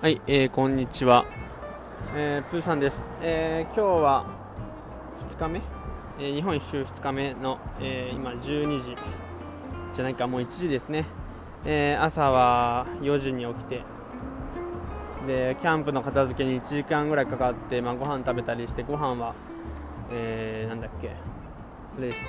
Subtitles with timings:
[0.00, 1.26] はい、えー、こんにちは、
[2.16, 4.24] えー、プーさんです、えー、今日は
[5.28, 5.60] 2日目、
[6.18, 8.96] えー、日本一周2日目の、えー、今12時。
[9.94, 11.04] じゃないかもう1時ですね、
[11.66, 13.82] えー、朝は4時に起きて。
[15.26, 19.34] でキャンプの片付けに1時間ぐらいかかって、まあ、ご飯食べたりしてご飯は、
[20.10, 21.10] えー、なんだっけ？
[21.10, 22.20] あれです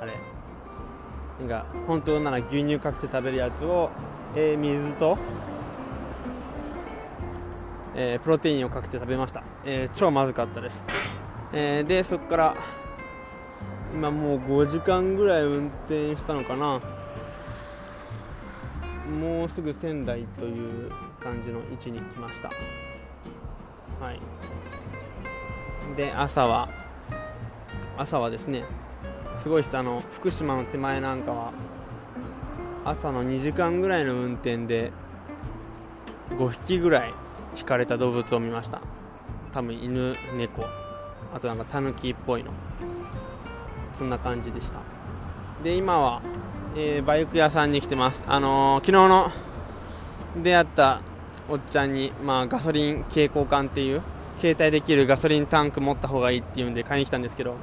[0.00, 0.14] あれ。
[1.40, 3.90] なんか本当なら牛乳かけて食べるやつを、
[4.34, 5.18] えー、水と
[7.96, 10.84] えー、プロテインをかけて食べました、えー、超まずかったです、
[11.52, 12.56] えー、でそこから
[13.94, 16.80] 今もう5時間ぐらい運転したのかな。
[19.06, 20.90] もうすぐ仙台という
[21.22, 22.48] 感じの位置に来ました。
[24.04, 24.20] はい。
[25.96, 26.68] で朝は
[27.96, 28.64] 朝はですね
[29.38, 31.52] すごいあの福島の手前なんかは
[32.84, 34.90] 朝の2時間ぐらいの運転で
[36.30, 37.14] 5匹ぐらい
[37.56, 38.80] 引かれた動物を見ました。
[39.52, 40.64] 多分犬猫
[41.34, 42.50] あとなんかタヌキっぽいの。
[43.98, 44.80] そんな感じでした。
[45.64, 46.22] で今は、
[46.76, 48.24] えー、バイク屋さんに来てます。
[48.26, 49.30] あのー、昨日の
[50.42, 51.00] 出会った
[51.48, 54.02] おっちゃんに、まあ、ガソリン携行缶っていう
[54.38, 57.56] 携帯できるガソリンタンク持った方がいいっていうんで買いに来たんですけど、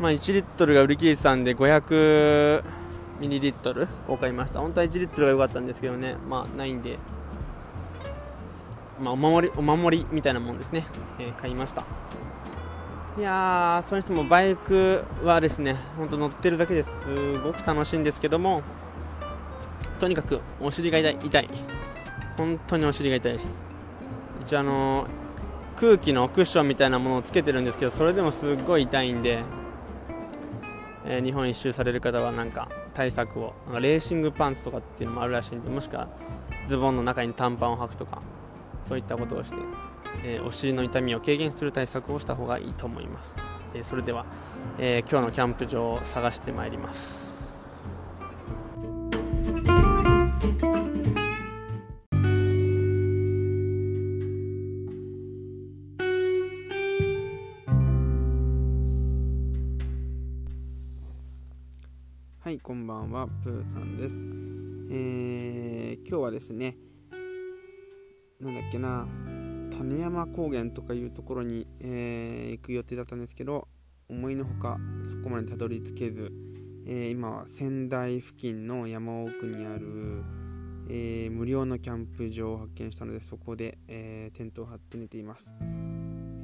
[0.00, 2.64] まあ、1リットルが売り切れてたんで500
[3.20, 4.60] ミリリットルを買いました。
[4.60, 6.16] 本当は1リットルが良かったんですけどね。
[6.28, 6.98] まあないんで。
[9.00, 10.86] まあ、お守りお守りみたいなもんですね、
[11.18, 11.84] えー、買いました。
[13.16, 16.90] いやーそれにしてもバイクはですね本当乗ってるだけです
[17.44, 18.62] ごく楽しいんですけども
[20.00, 21.48] とにかくお尻が痛い痛い。
[22.36, 23.52] 本当にお尻が痛いです。
[24.42, 25.06] 一応あの
[25.76, 29.42] 空気のクッションみたいなものをつけてるんですけどそれでもすごい痛いんで、
[31.04, 36.08] えー、日本一周される方はなんか対策をなんかレーシングパンツとかっていうのもあるらしいんでもしくは
[36.66, 38.22] ズボンの中に短パンを履くとか
[38.86, 39.56] そういったことをして、
[40.24, 43.38] えー、お尻の痛みを軽減する対策をした方がいいと思います、
[43.74, 44.26] えー、それでは、
[44.78, 47.34] えー、今日のキャンプ場を探してまいります
[62.44, 64.16] はい、こんばんは、プーさんです。
[64.90, 66.76] えー、今日はですね、
[68.44, 69.06] なんだっけな
[69.78, 73.68] 種山高原とかいうところに、えー、行く予定だったんですけど
[74.10, 74.78] 思いのほか
[75.10, 76.30] そこまでたどり着けず、
[76.86, 80.22] えー、今は仙台付近の山奥にある、
[80.90, 85.50] えー、無料のキャンプ場を発見したのでそこで、えテントを張って寝ています、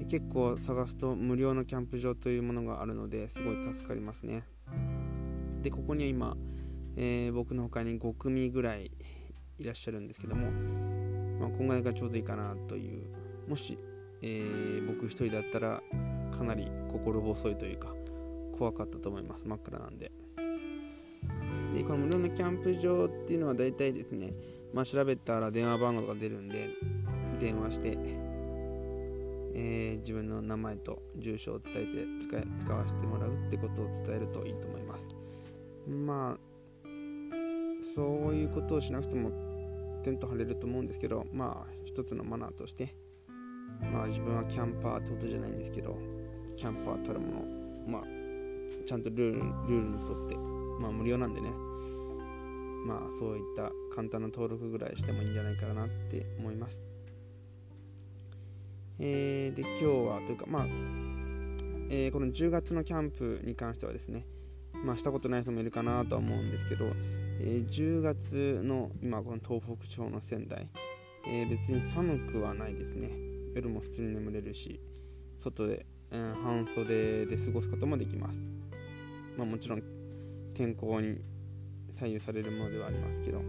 [0.00, 4.44] え結構探すと無料のキャンプ場というものがあるのですごい助かりますね。
[5.60, 6.36] でここには今、
[6.96, 8.90] え僕の他に5組ぐらい
[9.58, 10.89] いらっしゃるんですけども
[11.40, 13.02] まあ、こんぐらいがちょうどいいかなという。
[13.48, 13.78] もし、
[14.22, 15.82] えー、僕一人だったら
[16.36, 17.94] かなり心細いというか
[18.56, 19.48] 怖かったと思います。
[19.48, 20.12] 真っ暗なんで。
[21.74, 24.32] でこの無料のキャンプ場っていうのは大体ですね、
[24.74, 26.68] まあ、調べたら電話番号が出るんで
[27.38, 27.96] 電話して、
[29.54, 35.06] えー、自分の名前と住所を伝えて使使わせてもらうってことを伝えるといいと思います。
[35.88, 36.50] まあ
[37.94, 39.49] そういうことをしなくても
[40.00, 42.94] テント張れると思うんですけどまあ一つのマナーとして
[43.92, 45.96] まあ自分はキャンパーってことじゃないんですけど
[46.56, 47.44] キャンパーたるもの
[47.86, 48.02] まあ
[48.86, 50.36] ちゃんとルールルールに沿って
[50.80, 51.50] まあ無料なんでね
[52.86, 56.82] まあそういった簡単な登録ぐらいしてもいいんじゃないかなって思います。
[58.98, 60.66] えー、で今日はというかまあ、
[61.88, 64.26] えー、この10月のキャンプに関してはですね
[64.84, 66.84] まあしたことない人もいるかなとは思うんですけど
[67.42, 70.68] えー、10月の今この東北地方の仙台、
[71.26, 73.08] えー、別に寒くはないですね。
[73.54, 74.78] 夜も普通に眠れるし
[75.38, 78.38] 外で、うん、半袖で過ごすこともできます、
[79.36, 79.82] まあ、もちろん
[80.54, 81.18] 天候に
[81.92, 83.40] 左右されるものではありますけど。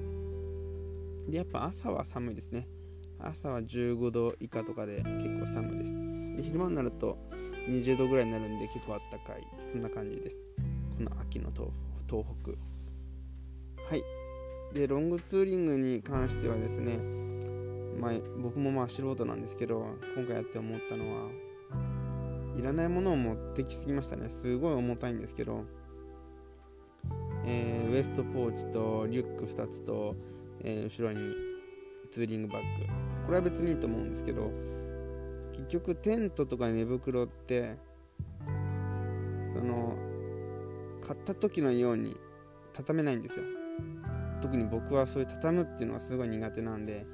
[1.29, 2.67] でやっぱ朝は寒いですね。
[3.19, 6.37] 朝は15度以下とかで結構寒いです。
[6.37, 7.17] で昼間になると
[7.67, 9.45] 20度ぐらいになるんで結構あったかい。
[9.69, 10.37] そんな感じです。
[10.97, 12.70] この秋の東北。
[13.91, 14.05] はい。
[14.73, 16.97] でロングツーリングに関してはですね、
[17.99, 18.11] まあ、
[18.41, 19.85] 僕もまあ素人なんですけど
[20.15, 21.29] 今回やって思ったのは
[22.57, 24.29] いらないものを持ってきすぎましたね。
[24.29, 25.65] すごい重たいんですけど、
[27.43, 30.15] えー、ウエストポーチとリュック2つと、
[30.63, 31.33] えー、後ろに
[32.13, 32.85] ツーリングバッグ。
[33.25, 34.53] これは別にいいと思うんですけど
[35.51, 37.75] 結局テントとか寝袋って
[39.53, 39.97] その
[41.05, 42.15] 買った時のように
[42.71, 43.43] 畳めないんですよ。
[44.41, 47.05] 特に僕はそういう畳むっていうのはすごい苦手なんで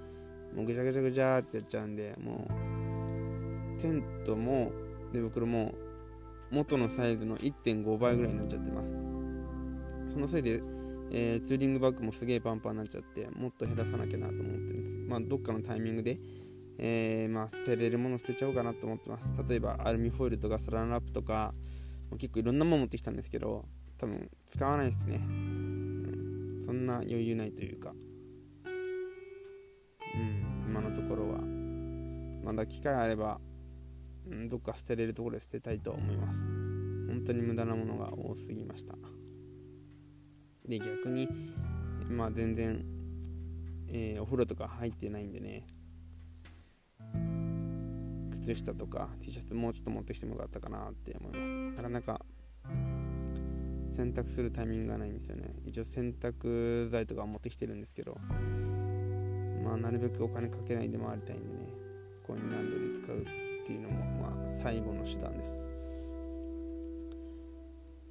[0.55, 2.47] もうぐちゃぐちゃぐちゃってやっちゃうんでも
[3.75, 4.71] うテントも
[5.13, 5.73] 寝袋も
[6.49, 10.13] 元のサイズの1.5倍ぐらいになっちゃってます。
[10.13, 10.61] そのせいで、
[11.11, 14.97] えー、ツーリングバッグもすげえパンパンになっちゃってもっと減らさなきゃなと思ってるんです。
[14.97, 16.17] まあどっかのタイミングで
[16.79, 19.25] えー、まあ、捨てれるもの捨てちゃおうかなと思ってます。
[19.49, 21.53] 例えばアルミホイルとかサランラップとか
[22.19, 23.65] 結構いろんなもの持ってきたんですけど
[23.97, 25.19] 多分使わないですね、
[26.67, 27.93] そんな余裕ないというか。
[30.15, 31.39] うん今のところは。
[32.43, 33.39] まだ機会あれば、
[34.29, 36.43] うん、どっか捨てれるところで捨てたいと思います。
[37.07, 38.95] 本当に無駄なものが多すぎました。
[40.67, 41.29] で逆に
[42.09, 42.83] まあ全然、
[43.87, 45.65] えー、お風呂とか入ってないんでね。
[48.31, 51.75] 靴下とか T シャツもうちょっと持ってきてもよかったかなって思います。
[51.77, 52.25] なかなか
[53.97, 55.55] 洗濯するタイミングがないんですよね。
[55.65, 58.15] 一応洗濯剤とか持ってきてるんですけど
[59.63, 61.67] まあなるべくお金かけないで回りたいんでね
[62.25, 63.23] コインランドリー使うっ
[63.65, 65.67] ていうのもまあ最後の手段です。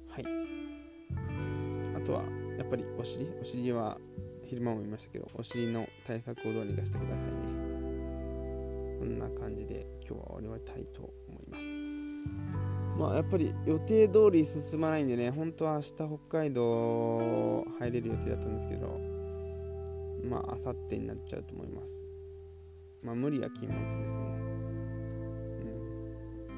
[0.09, 0.25] はい。
[1.95, 2.23] あとは
[2.57, 3.29] やっぱりお尻？
[3.41, 3.97] お尻は
[4.43, 7.21] 昼間も言いましたけどお尻の対策をどうにかしてくださいね。
[8.99, 11.26] こんな感じで今日は終わりたいと思います
[12.97, 16.07] まあやっぱり予定通り進まないんでね本当は明日北
[16.39, 18.99] 海道入れる予定だったんですけど
[20.23, 21.93] まあ明後日になっちゃうと思います。
[23.03, 24.03] まあ無理は禁物ですね。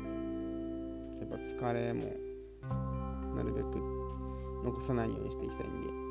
[0.03, 1.19] うん。
[1.19, 2.13] やっぱ疲れも
[3.35, 3.65] なるべく
[4.63, 6.09] 残さないようにしていきたいんで。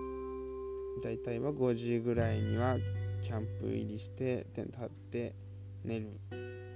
[1.03, 2.77] 大体は5時ぐらいには
[3.23, 5.35] キャンプ入りしてテント張って
[5.85, 6.09] 寝るっ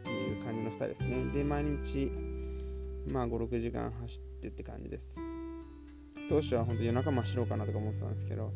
[0.05, 1.25] ていう感じのスタイルですね。
[1.32, 2.10] で毎日
[3.06, 5.06] まあ56時間走ってって感じです。
[6.28, 8.52] 当初は本当夜中も走ろうかなとか思ってたんですけど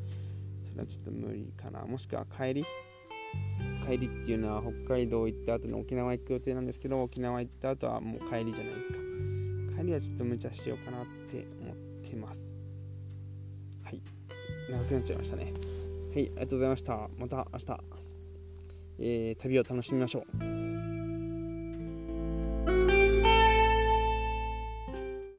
[0.64, 1.84] それはちょっと無理かな。
[1.84, 2.64] もしくは帰り。
[3.87, 8.98] 帰りっていうのは北海道行った後に沖縄行く予定なんですけど沖縄行った後はもう帰りじゃないですか。
[9.78, 11.76] 帰りはちょっと無茶しようかなって思っ
[12.08, 12.40] てます。
[13.84, 14.00] はい。
[14.70, 15.52] 長くなっちゃいましたね。
[16.14, 17.10] はいありがとうございました。
[17.19, 17.81] また明日。
[18.99, 20.65] えー、旅を楽しみましょう。